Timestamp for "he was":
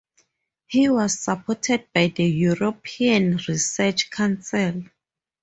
0.65-1.19